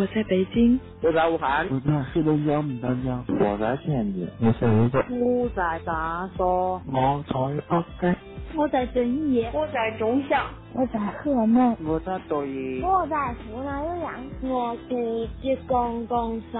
[0.00, 8.16] 我在北京，我在武汉，我在黑龙江牡丹江，我在天津，我在泸州，我在长沙，我在北京，
[8.56, 14.96] 我在遵义，我在中祥，我在河南，我在抖音，我在湖南岳阳，我在
[15.42, 16.58] 浙江江苏。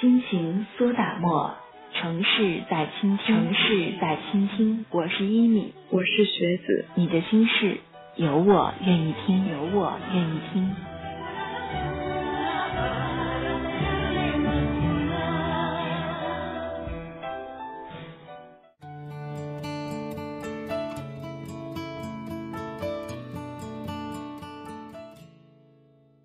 [0.00, 1.50] 心情苏打沫，
[1.92, 4.86] 城市在倾听，城市在倾听。
[4.90, 7.80] 我是一米，我是学子，你的心事
[8.14, 10.70] 有我愿意听，有我愿意听。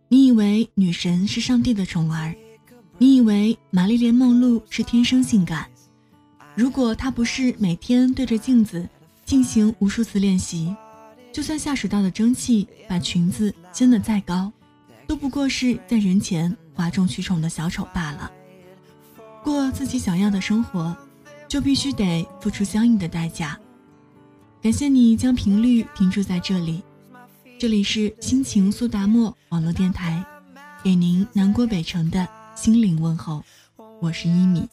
[0.09, 2.35] 你以为女神是上帝的宠儿？
[2.97, 5.65] 你以为玛丽莲梦露是天生性感？
[6.53, 8.89] 如果她不是每天对着镜子
[9.23, 10.75] 进行无数次练习，
[11.37, 14.51] 就算下水道的蒸汽把裙子掀得再高，
[15.05, 18.31] 都不过是在人前哗众取宠的小丑罢了。
[19.43, 20.97] 过自己想要的生活，
[21.47, 23.55] 就必须得付出相应的代价。
[24.63, 26.81] 感谢你将频率停驻在这里，
[27.59, 30.25] 这里是心情苏达沫网络电台，
[30.83, 32.27] 给您南国北城的。
[32.55, 33.43] 心灵问候，
[34.01, 34.67] 我是一米。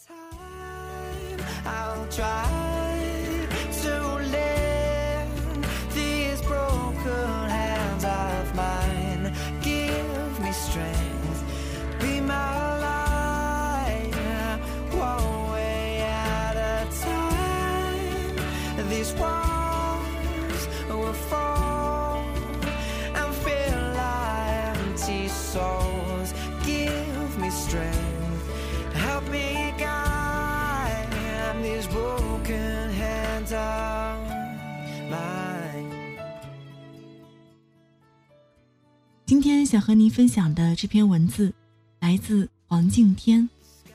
[39.64, 41.52] 想和您分享的这篇文字，
[42.00, 43.42] 来自黄敬天，《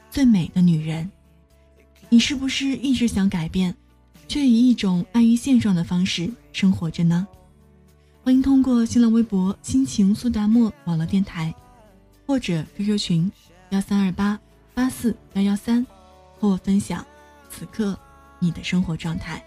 [0.10, 1.06] 最美的女人》。
[2.10, 3.76] 你是不是一直想改变，
[4.28, 7.28] 却以一种安于现状的方式生活着呢？
[8.24, 11.54] 欢迎通过新浪微博“心情苏达沫”网络电台，
[12.26, 13.32] 或者 QQ 群
[13.70, 14.40] 幺三二八
[14.74, 15.86] 八四幺幺三，
[16.40, 17.06] 和我分享
[17.50, 17.98] 此刻
[18.40, 19.44] 你的生活状态。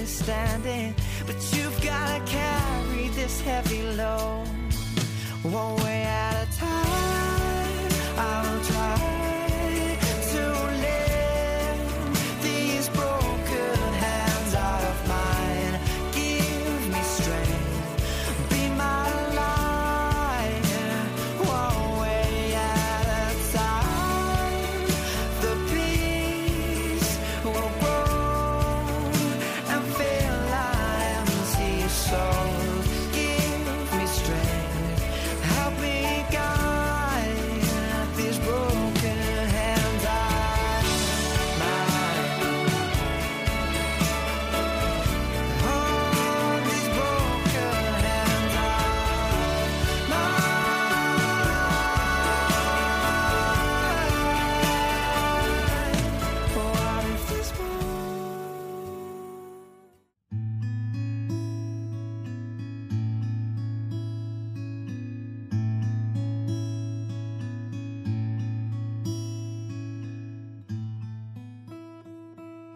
[0.00, 0.94] Barely standing,
[1.26, 4.46] but you've gotta carry this heavy load.
[5.42, 7.09] One way at a time,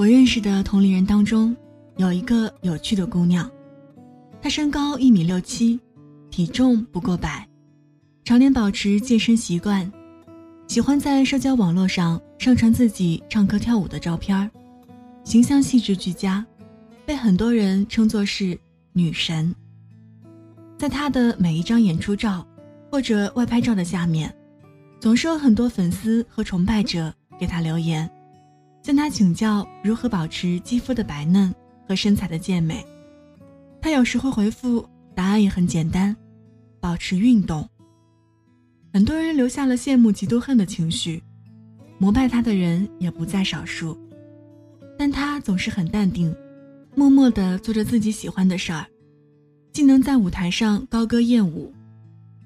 [0.05, 1.57] 我认识的同龄人当中，
[1.97, 3.51] 有一个有趣的姑娘，
[4.43, 5.81] 她身高一米六七，
[6.31, 7.49] 体重不过百，
[8.23, 9.91] 常年保持健身习惯，
[10.67, 14.51] 喜欢在社交网络上上传自己唱歌跳舞的照片
[15.25, 16.45] 形象气质俱佳，
[17.07, 18.59] 被很多人称作是
[18.93, 19.55] 女神。
[20.77, 22.47] 在她的每一张演出照
[22.91, 24.31] 或者外拍照的下面，
[25.01, 28.07] 总是有很多粉丝和崇拜者给她留言。
[28.85, 31.53] 向他请教如何保持肌肤的白嫩
[31.89, 32.85] 和身材的健美，
[33.81, 36.15] 他有时会回复，答案也很简单：
[36.81, 37.67] 保持运动。
[38.93, 41.23] 很多人留下了羡慕、嫉妒、恨的情绪，
[41.97, 43.99] 膜拜他的人也不在少数，
[44.99, 46.37] 但他总是很淡定，
[46.95, 48.85] 默默地做着自己喜欢的事儿，
[49.73, 51.73] 既能在舞台上高歌艳舞，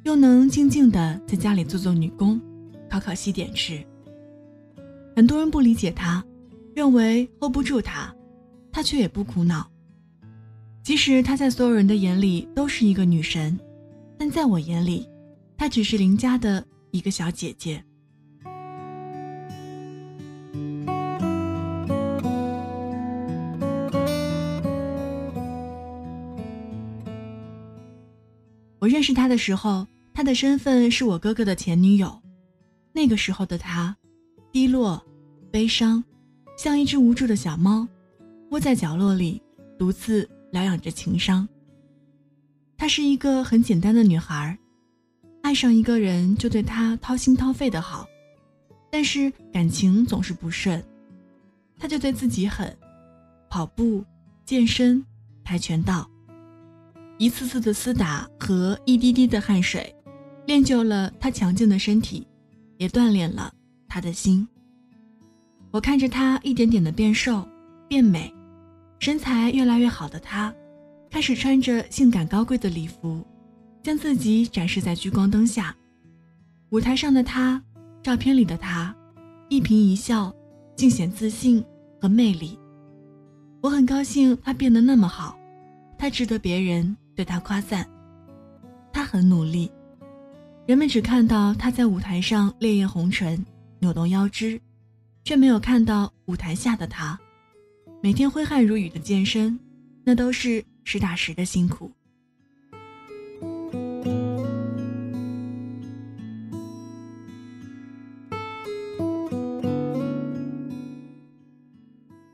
[0.05, 2.40] 又能静静地在家里做做女工，
[2.88, 3.85] 烤烤西点吃。
[5.17, 6.25] 很多人不理解他。
[6.79, 8.15] 认为 hold 不住她，
[8.71, 9.69] 她却也不苦恼，
[10.81, 13.59] 即使她在所有人的眼里都是一个女神，
[14.17, 15.05] 但在我眼里，
[15.57, 17.83] 她只是林家的一个小姐姐。
[28.79, 29.85] 我认识他的时候，
[30.15, 32.23] 他的身份是我哥哥的前女友，
[32.93, 33.97] 那个时候的他，
[34.53, 35.05] 低落、
[35.51, 36.05] 悲伤。
[36.59, 37.87] 像一只无助的小猫，
[38.51, 39.41] 窝在角落里，
[39.79, 41.49] 独自疗养着情伤。
[42.77, 44.59] 她是一个很简单的女孩，
[45.41, 48.05] 爱上一个人就对他掏心掏肺的好，
[48.91, 50.85] 但是感情总是不顺，
[51.79, 52.77] 她就对自己狠，
[53.49, 54.05] 跑步、
[54.45, 55.03] 健身、
[55.45, 56.11] 跆拳道。
[57.19, 59.95] 一次次的厮打和一滴滴的汗水，
[60.47, 62.27] 练就了他强劲的身体，
[62.79, 63.53] 也锻炼了
[63.87, 64.47] 他的心。
[65.70, 67.47] 我看着她一点点的变瘦、
[67.88, 68.32] 变美，
[68.99, 70.53] 身材越来越好的她，
[71.11, 73.26] 开始穿着性感高贵的礼服，
[73.82, 75.75] 将自己展示在聚光灯下。
[76.70, 77.62] 舞台上的她，
[78.03, 78.94] 照片里的她，
[79.49, 80.35] 一颦一笑，
[80.76, 81.65] 尽显自信
[82.00, 82.59] 和魅力。
[83.61, 85.38] 我很高兴她变得那么好，
[85.99, 86.97] 她值得别人。
[87.17, 87.85] 对她夸赞，
[88.93, 89.69] 她很努力。
[90.67, 93.44] 人们只看到她在舞台上烈焰红唇、
[93.81, 94.61] 扭动腰肢，
[95.29, 97.21] 却没有看到舞台下的他，
[98.03, 99.61] 每天挥汗如雨的健身，
[100.03, 101.93] 那都是实打实的辛苦。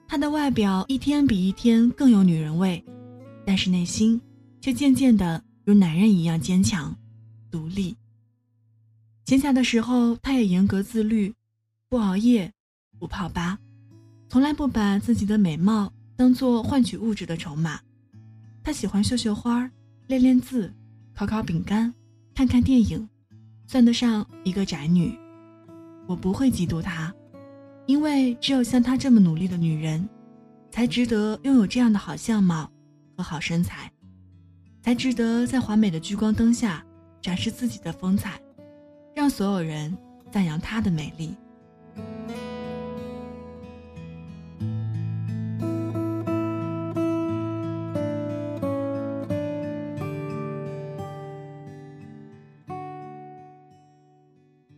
[0.06, 2.81] 他的外表一天比一天更有女人味，
[3.44, 4.20] 但是内心。
[4.61, 6.97] 却渐渐的如男人一样坚强、
[7.50, 7.97] 独立。
[9.25, 11.35] 闲暇的时候，他也严格自律，
[11.88, 12.52] 不熬夜，
[12.99, 13.58] 不泡吧，
[14.29, 17.81] 从来不把自己的美貌当做换取物质的筹码。
[18.62, 19.70] 他喜欢绣绣花、
[20.06, 20.73] 练练字、
[21.14, 21.93] 烤烤饼干、
[22.35, 23.08] 看看电影，
[23.67, 25.19] 算得上一个宅女。
[26.06, 27.14] 我不会嫉妒她，
[27.87, 30.08] 因为只有像她这么努力的女人，
[30.70, 32.70] 才值得拥有这样的好相貌
[33.17, 33.90] 和好身材。
[34.82, 36.85] 才值得在华美的聚光灯下
[37.23, 38.38] 展示自己的风采，
[39.14, 39.97] 让所有人
[40.31, 41.35] 赞扬她的美丽。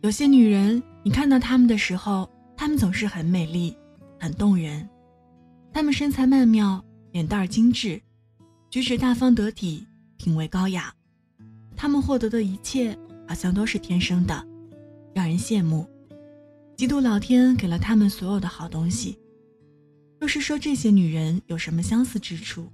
[0.07, 3.75] 有些女人，你看到她们的时候，她们总是很美丽，
[4.17, 4.87] 很动人。
[5.73, 6.81] 她们身材曼妙，
[7.11, 8.01] 脸蛋精致，
[8.69, 9.85] 举止大方得体。
[10.15, 10.93] 品味高雅，
[11.75, 14.47] 他们获得的一切好像都是天生的，
[15.13, 15.85] 让人羡慕，
[16.77, 19.19] 嫉妒老天给了他们所有的好东西。
[20.21, 22.71] 若是说这些女人有什么相似之处，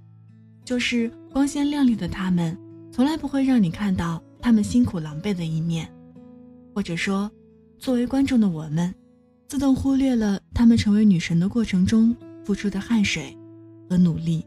[0.64, 2.56] 就是光鲜亮丽的她们，
[2.92, 5.92] 从来不会让你看到她们辛苦狼狈的一面，
[6.74, 7.30] 或者说，
[7.78, 8.92] 作为观众的我们，
[9.46, 13.36] 自动忽略了他们成为女神的过程中付出的汗水
[13.88, 14.44] 和努力。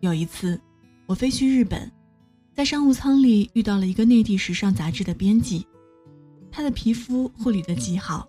[0.00, 0.60] 有一次，
[1.06, 1.90] 我飞去日本，
[2.54, 5.64] 在商务舱里遇到了一个内地时尚杂志的编辑，
[6.72, 8.28] 皮肤护理的极好，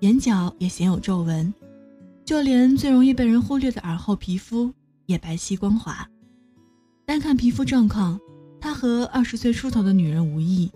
[0.00, 1.52] 眼角也鲜有皱纹，
[2.24, 4.72] 就连最容易被人忽略的耳后皮肤
[5.06, 6.08] 也白皙光滑。
[7.04, 8.18] 单看皮肤状况，
[8.60, 10.70] 他和二十岁出头的女人无异，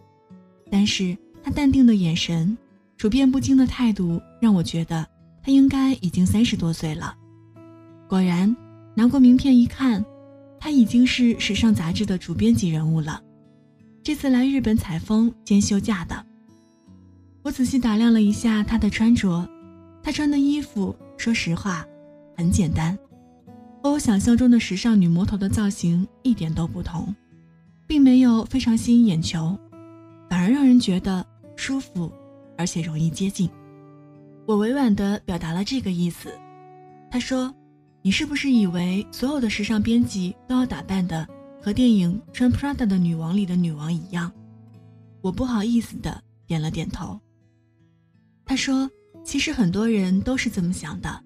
[0.71, 2.57] 但是他淡定的眼神、
[2.97, 5.07] 处变不惊的态度，让我觉得
[5.43, 7.17] 他应该已经三十多岁了。
[8.09, 8.55] 果然，
[8.95, 10.05] 拿过名片一看。
[10.61, 13.23] 他已经是时尚杂志的主编级人物了，
[14.03, 16.27] 这次来日本采风兼休假的。
[17.49, 19.49] 我仔细打量了一下他的穿着，
[20.03, 21.83] 他穿的衣服，说实话，
[22.37, 22.95] 很简单，
[23.83, 27.17] 和我想象中的时尚女魔头的造型一点都不同，
[27.87, 29.59] 并没有非常吸引眼球，
[30.29, 31.25] 反而让人觉得
[31.57, 32.13] 舒服，
[32.59, 33.49] 而且容易接近。
[34.45, 36.31] 我委婉地表达了这个意思，
[37.11, 37.51] 他说。
[38.01, 41.27] 你是不是以为所有的时尚编辑都要打扮的
[41.61, 44.31] 和电影《穿 Prada 的女王》里的女王一样？
[45.21, 47.19] 我不好意思的点了点头。
[48.49, 48.91] 他说
[49.23, 51.23] ：“其实很多人都是这么想的，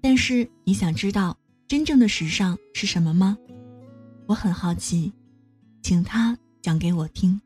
[0.00, 3.36] 但是你想知道真正的时尚是什么吗？
[4.26, 5.12] 我很好奇，
[5.82, 7.38] 请他讲给我听。”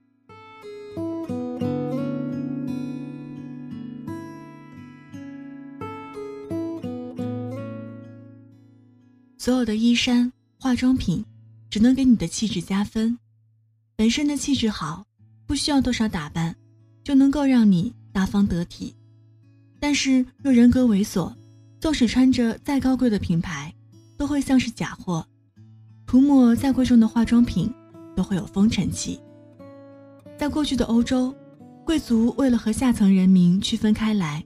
[9.37, 11.25] 所有的衣衫、化妆品，
[11.69, 13.19] 只能给你的气质加分。
[13.97, 15.05] 本身的气质好，
[15.45, 16.55] 不需要多少打扮，
[17.03, 18.95] 就能够让你大方得体。
[19.81, 21.33] 但是若人格猥琐，
[21.81, 23.73] 纵使穿着再高贵的品牌，
[24.17, 25.23] 都会像是假货；
[26.07, 27.73] 涂抹再贵重的化妆品，
[28.17, 29.21] 都会有风尘气。
[30.37, 31.35] 在过去的欧洲，
[31.85, 34.45] 贵族为了和下层人民区分开来，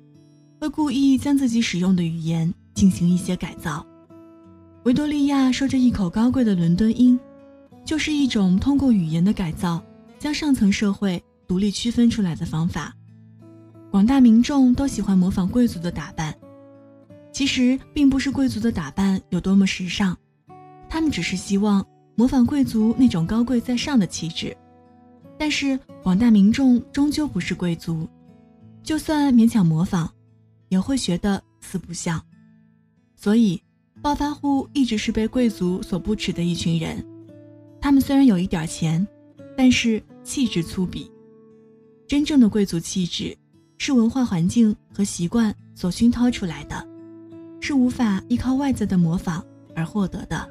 [0.61, 3.87] 会故意将自己使用的语言进行一些改造。
[4.85, 7.19] 维多利亚说着一口高贵的伦敦音，
[7.85, 9.83] 就是一种通过语言的改造，
[10.19, 12.95] 将上层社会独立区分出来的方法。
[13.93, 16.35] 广大民众都喜欢模仿贵族的打扮，
[17.31, 20.17] 其实并不是贵族的打扮有多么时尚，
[20.89, 24.57] 他们只是希望模仿贵族那种高贵在上的气质。
[25.39, 28.09] 但是广大民众终究不是贵族，
[28.83, 30.09] 就算勉强模仿，
[30.71, 32.19] 也会学得四不像。
[33.15, 33.63] 所以，
[34.01, 37.07] 暴发户一直是被贵族所不齿的一群人。
[37.79, 39.07] 他们虽然有一点钱，
[39.55, 41.11] 但是气质粗鄙。
[42.09, 43.37] 真正的贵族气质，
[43.85, 46.87] 是文化环境和习惯所熏陶出来的，
[47.59, 50.49] 是无法依靠外在的模仿而获得的。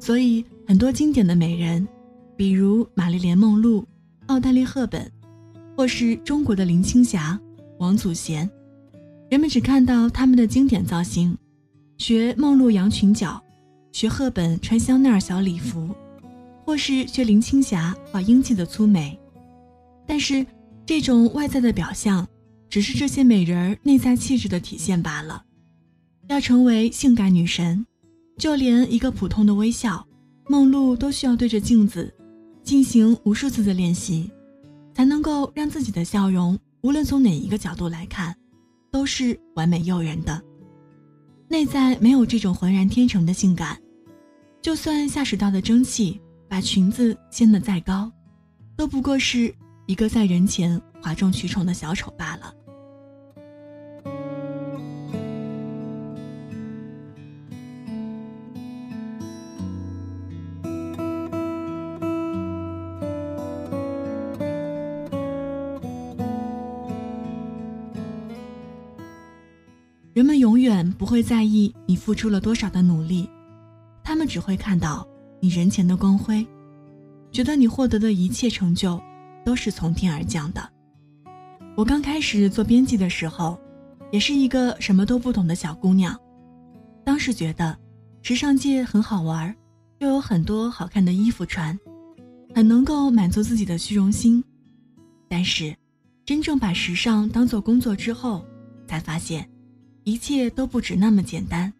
[0.00, 1.86] 所以，很多经典的美人。
[2.36, 3.84] 比如玛丽莲·梦露、
[4.26, 5.08] 奥黛丽·赫本，
[5.76, 7.38] 或是中国的林青霞、
[7.78, 8.50] 王祖贤，
[9.30, 11.38] 人们只看到他们的经典造型，
[11.98, 13.40] 学梦露扬裙角，
[13.92, 15.88] 学赫本穿香奈儿小礼服，
[16.64, 19.16] 或是学林青霞画英气的粗眉。
[20.04, 20.44] 但是，
[20.88, 22.26] 这种外在的表象，
[22.70, 25.44] 只是这些美人儿内在气质的体现罢了。
[26.28, 27.84] 要成为性感女神，
[28.38, 30.08] 就连一个普通的微笑，
[30.48, 32.10] 梦露都需要对着镜子。
[32.62, 34.30] 进行无数次的练习，
[34.94, 38.34] 才能够让自己的笑容，无论从哪一个角度来看，
[38.90, 40.42] 都是完美诱人的。
[41.48, 43.78] 内在没有这种浑然天成的性感，
[44.62, 46.18] 就算下水道的蒸汽
[46.48, 48.10] 把裙子掀得再高，
[48.74, 49.54] 都不过是
[49.88, 52.52] 一个在人前哗众取宠的小丑罢了。
[70.12, 73.26] 人们永远不会在意你付出了多少的努力，
[74.04, 75.08] 他们只会看到
[75.40, 76.46] 你人前的光辉，
[77.32, 79.00] 觉得你获得的一切成就
[79.44, 80.68] 都是从天而降的。
[81.76, 83.58] 我刚开始做编辑的时候，
[84.10, 86.18] 也是一个什么都不懂的小姑娘，
[87.04, 87.78] 当时觉得
[88.22, 89.54] 时尚界很好玩，
[89.98, 91.78] 又有很多好看的衣服穿，
[92.54, 94.42] 很能够满足自己的虚荣心。
[95.28, 95.76] 但是，
[96.24, 98.44] 真正把时尚当做工作之后，
[98.86, 99.48] 才发现。
[100.04, 101.70] 一切都不止那么简单。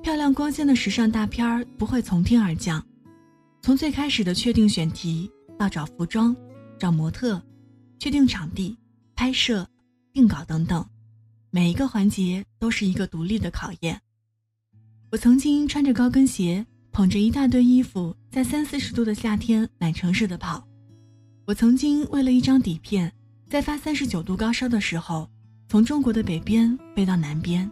[0.00, 2.82] 漂亮光鲜的时尚大片儿不会从天而降，
[3.60, 6.34] 从最开始的确定选题到找服装、
[6.78, 7.42] 找模特、
[7.98, 8.76] 确定场地、
[9.14, 9.66] 拍摄、
[10.12, 10.84] 定稿等等，
[11.50, 14.00] 每一个环节都是一个独立的考验。
[15.10, 20.66] 我曾经穿着高跟鞋，捧着一大堆衣服，在三四十度的夏天满城市的跑。
[21.46, 23.12] 我曾经为了一张底片，
[23.48, 25.28] 在发三十九度高烧的时候。
[25.66, 27.68] 从中国的北边飞到南边，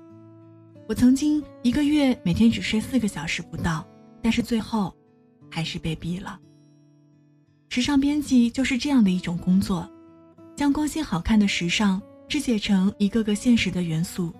[0.88, 3.86] 我曾经一个月每天只睡四个小时不到，
[4.20, 4.92] 但是最后，
[5.50, 6.40] 还是被毙了。
[7.74, 9.90] 时尚编辑就是这样的一种工作，
[10.54, 14.30] 将光鲜好看的时尚肢解成一个个现实的元素，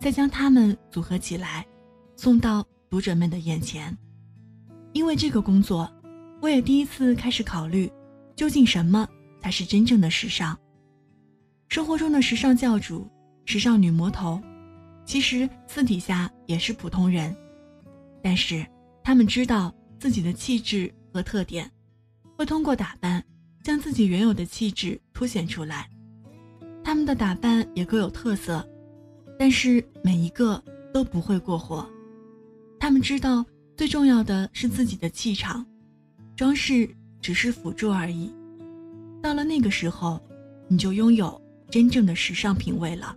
[0.00, 1.66] 再将它们组合起来，
[2.16, 3.94] 送到读者们的眼前。
[4.94, 5.86] 因为这个工作，
[6.40, 7.92] 我也第一次开始考虑，
[8.34, 9.06] 究竟什么
[9.38, 10.58] 才是真正的时尚。
[11.68, 13.06] 生活中的时尚教主、
[13.44, 14.40] 时尚女魔头，
[15.04, 17.36] 其实私底下也是普通人，
[18.22, 18.66] 但是
[19.04, 21.70] 他们知道自己的气质和特点，
[22.42, 23.22] 会通过打扮
[23.62, 25.88] 将自己原有的气质凸显出来。
[26.82, 28.68] 他们的打扮也各有特色，
[29.38, 30.60] 但是每一个
[30.92, 31.88] 都不会过火。
[32.80, 33.46] 他们知道
[33.76, 35.64] 最重要的是自己的气场，
[36.34, 38.34] 装饰只是辅助而已。
[39.22, 40.20] 到了那个时候，
[40.66, 41.40] 你就拥有。
[41.70, 43.16] 真正的时尚品味了。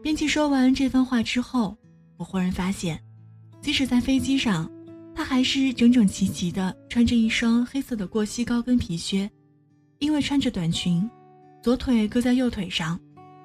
[0.00, 1.76] 编辑说完这番话之后，
[2.18, 3.02] 我忽然发现，
[3.62, 4.70] 即使在飞机上，
[5.14, 9.30] 她还是整整齐齐的穿着一双黑色的过膝高跟皮靴，
[9.98, 11.08] 因为穿着短裙，
[11.62, 12.98] 左腿搁在右腿上，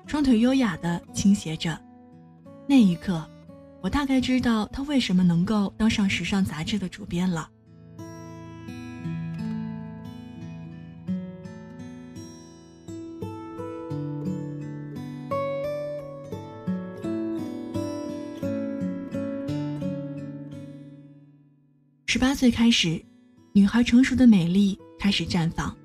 [0.08, 1.80] 双腿优雅的倾斜着。
[2.68, 3.28] 那一刻，
[3.82, 7.50] 我大概知道他为什么能够当上时尚杂志的主编了。
[22.16, 22.98] 十八岁开始，
[23.52, 25.76] 女孩成熟的美丽开始绽放。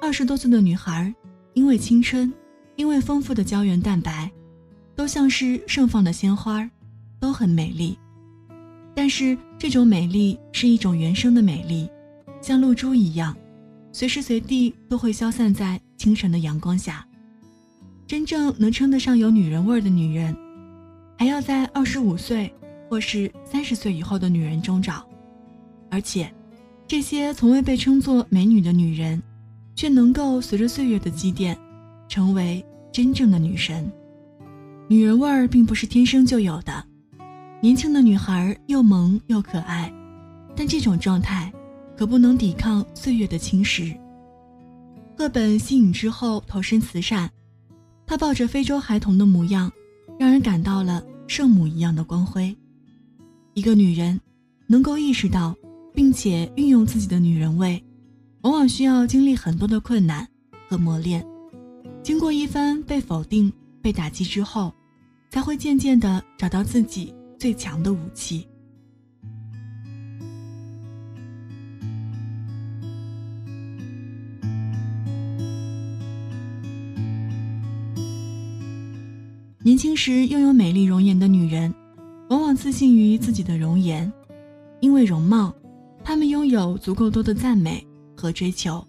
[0.00, 1.14] 二十多岁的女孩，
[1.52, 2.32] 因为青春，
[2.74, 4.32] 因为丰富的胶原蛋白，
[4.96, 6.66] 都像是盛放的鲜花，
[7.20, 7.98] 都很美丽。
[8.94, 11.86] 但是这种美丽是一种原生的美丽，
[12.40, 13.36] 像露珠一样，
[13.92, 17.06] 随时随地都会消散在清晨的阳光下。
[18.06, 20.34] 真正能称得上有女人味的女人，
[21.18, 22.50] 还要在二十五岁
[22.88, 25.06] 或是三十岁以后的女人中找。
[25.92, 26.32] 而且，
[26.88, 29.22] 这些从未被称作美女的女人，
[29.74, 31.54] 却能够随着岁月的积淀，
[32.08, 33.92] 成为真正的女神。
[34.88, 36.82] 女人味儿并不是天生就有的，
[37.60, 39.92] 年轻的女孩又萌又可爱，
[40.56, 41.52] 但这种状态
[41.94, 43.94] 可不能抵抗岁月的侵蚀。
[45.14, 47.30] 赫本息影之后投身慈善，
[48.06, 49.70] 她抱着非洲孩童的模样，
[50.18, 52.56] 让人感到了圣母一样的光辉。
[53.52, 54.18] 一个女人
[54.66, 55.54] 能够意识到
[55.94, 57.82] 并且运用自己的女人味，
[58.42, 60.26] 往往需要经历很多的困难
[60.68, 61.24] 和磨练，
[62.02, 64.72] 经过一番被否定、被打击之后。
[65.32, 68.46] 才会渐渐的找到自己最强的武器。
[79.64, 81.72] 年轻时拥有美丽容颜的女人，
[82.28, 84.12] 往往自信于自己的容颜，
[84.80, 85.54] 因为容貌，
[86.04, 88.86] 他们拥有足够多的赞美和追求，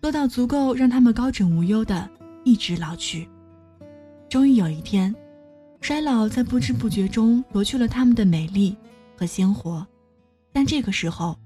[0.00, 2.08] 多到足够让他们高枕无忧的
[2.44, 3.28] 一直老去。
[4.28, 5.14] 终于有一天。
[5.80, 8.76] 衰老在不知不觉中夺去了他们的美丽
[9.16, 9.86] 和鲜活，
[10.52, 11.38] 但这个时候，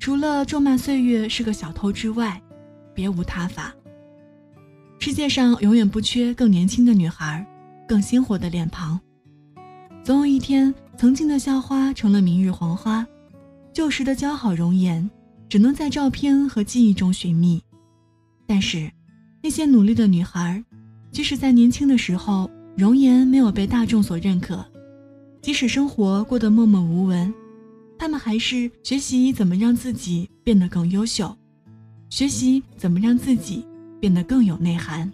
[0.00, 2.42] 除了咒骂岁月是个小偷之外，
[2.92, 3.72] 别无他法。
[4.98, 7.46] 世界上永远不缺更年轻的女孩，
[7.86, 8.98] 更鲜活的脸庞。
[10.02, 13.06] 总有一天，曾经的校花成了明日黄花，
[13.78, 15.08] 旧时的姣好容颜
[15.48, 17.62] 只能在照片和记忆中寻觅。
[18.44, 18.90] 但是，
[19.40, 20.64] 那些努力的女孩，
[21.12, 22.50] 即使在年轻的时候。
[22.76, 24.64] 容颜没有被大众所认可，
[25.40, 27.32] 即使生活过得默默无闻，
[27.96, 31.36] 他们还是学习怎么让自己变得更优秀，
[32.08, 33.64] 学习怎么让自己
[34.00, 35.08] 变得更有内涵。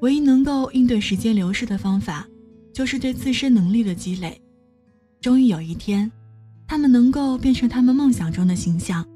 [0.00, 2.26] 唯一能够应对时间流逝的方法，
[2.72, 4.40] 就是对自身能力的积累。
[5.20, 6.10] 终于有一天，
[6.68, 9.06] 他们能够变成他们梦想中的形象，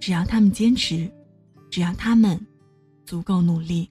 [0.00, 1.08] 只要他们坚持，
[1.70, 2.40] 只要他们
[3.04, 3.88] 足够努力。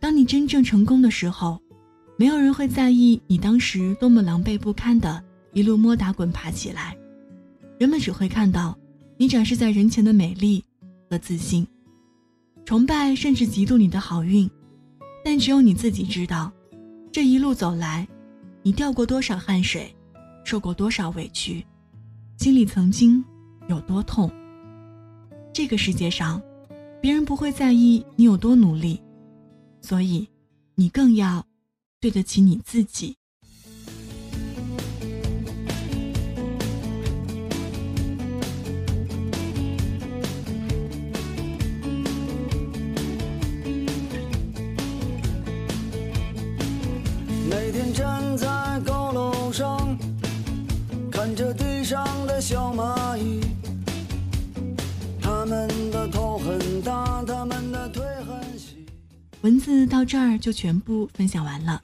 [0.00, 1.60] 当你真正成功的时候，
[2.16, 6.96] 没有人会在意你当时多么狼狈不堪的一路摸打滚爬起来，
[7.82, 8.78] 人们只会看到
[9.16, 10.64] 你展示在人前的美丽
[11.10, 11.66] 和自信，
[12.64, 14.48] 崇拜甚至嫉妒你的好运。
[15.24, 16.52] 但只有你自己知道，
[17.10, 18.06] 这一路走来，
[18.62, 19.92] 你掉过多少汗水，
[20.44, 21.66] 受过多少委屈，
[22.38, 23.24] 心里曾经
[23.68, 24.30] 有多痛。
[25.52, 26.40] 这个世界上，
[27.00, 29.02] 别人不会在意你有多努力。
[29.80, 30.28] 所以，
[30.76, 31.44] 你更要
[31.98, 33.16] 对得起你自己。
[51.92, 53.38] 上的小蚂蚁，
[55.20, 58.86] 它们的头很大，它们的腿很细。
[59.42, 61.82] 文字到这儿就全部分享完了。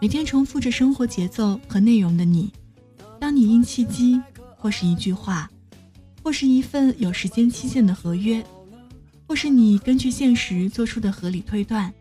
[0.00, 2.52] 每天重复着生活节奏和内容的你，
[3.20, 4.20] 当你因契机，
[4.56, 5.48] 或是一句话，
[6.24, 8.44] 或是一份有时间期限的合约，
[9.28, 11.94] 或是你根据现实做出的合理推断，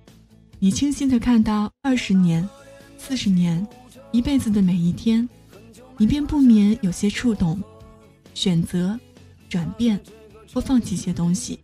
[0.58, 2.50] 你清晰的看到二十年、
[2.98, 3.68] 四十年、
[4.12, 5.30] 一辈子的每一天，
[6.02, 7.62] 你便不免有些触动，
[8.34, 9.00] 选择、
[9.48, 10.02] 转变
[10.52, 11.60] 或放弃一些东西，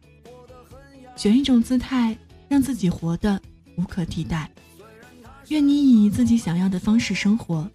[1.15, 2.15] 选一种姿态。
[2.47, 3.41] 让自己活得
[3.75, 4.49] 无可替代。
[5.47, 7.69] 愿你以自己想要的方式生活，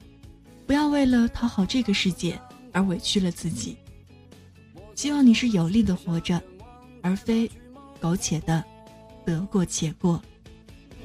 [0.66, 2.40] 不要为了讨好这个世界
[2.72, 3.76] 而委屈了自己。
[4.94, 6.40] 希望你是有力的活着，
[7.02, 7.50] 而非
[8.00, 8.64] 苟且的
[9.26, 10.22] 得过且过。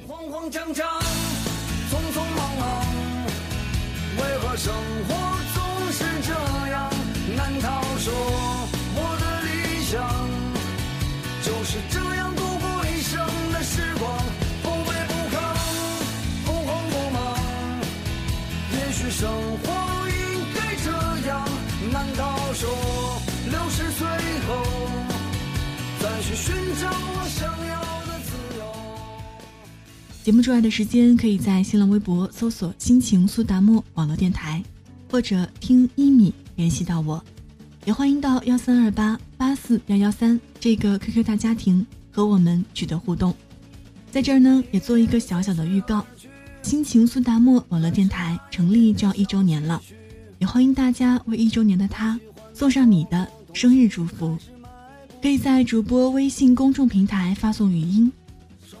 [0.06, 0.88] 慌慌张张，
[1.90, 2.86] 匆匆忙忙，
[4.16, 4.72] 为何生
[8.08, 8.14] 说
[8.96, 10.00] 我的理想
[11.44, 13.02] 就是这样度过一？
[13.02, 13.20] 生
[13.52, 14.18] 的时光，
[14.62, 15.36] 不卑不亢，
[16.46, 17.16] 不慌不忙。
[18.72, 20.16] 也许生活应
[20.54, 20.88] 该这
[21.28, 21.46] 样？
[21.92, 22.68] 难道说
[23.50, 24.06] 六十岁
[24.46, 24.48] 后
[26.00, 27.74] 再去寻找我想要
[28.06, 28.62] 的自由？
[30.24, 34.62] 节目之外的时间，可以在新浪微博搜索“心情苏达沫网络电台”，
[35.10, 37.22] 或者听一米联系到我，
[37.84, 43.34] 也欢迎到幺三二八八四幺幺三这个 QQ 大家庭和我们取得互动。
[44.10, 46.04] 在这儿呢，也做一个小小的预告：
[46.62, 49.80] 心情苏达沫网络电台成立就要一周年了，
[50.38, 52.18] 也欢迎大家为一周年的他
[52.52, 54.36] 送上你的生日祝福。
[55.20, 58.12] 可以在主播微信公众平台发送语音。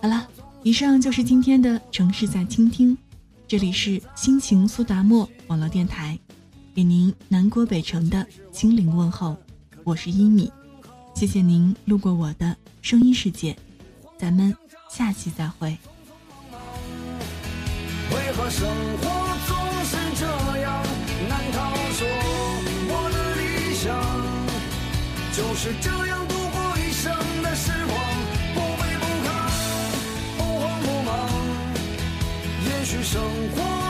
[0.00, 0.28] 好了，
[0.62, 2.96] 以上就是今天的城市在倾听，
[3.46, 6.18] 这里是心情苏达沫网络电台，
[6.78, 9.36] 给您南国北城的心灵问候，
[9.82, 10.48] 我是一米，
[11.12, 13.56] 谢谢您路过我的声音世界，
[14.16, 14.56] 咱们
[14.88, 15.76] 下期再会。
[18.12, 20.24] 为何生活总是这
[20.60, 20.86] 样
[21.28, 21.74] 难逃？
[21.94, 22.06] 说
[22.90, 23.90] 我的理想
[25.32, 27.12] 就是这样度过一生
[27.42, 27.98] 的时光，
[28.54, 29.28] 不卑不亢，
[30.38, 31.10] 不慌不忙。
[32.66, 33.20] 也许生
[33.56, 33.87] 活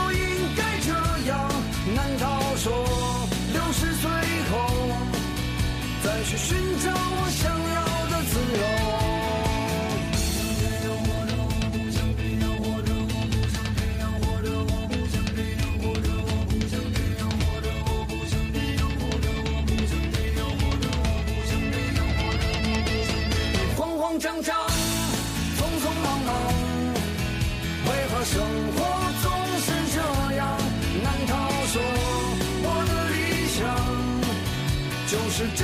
[24.19, 24.53] 慌慌张张，
[25.57, 26.35] 匆匆忙忙，
[27.85, 28.41] 为何生
[28.75, 28.77] 活
[29.21, 29.97] 总是这
[30.35, 30.57] 样
[31.01, 31.33] 难道？
[31.71, 31.81] 说
[32.61, 33.57] 我的理想
[35.07, 35.63] 就是这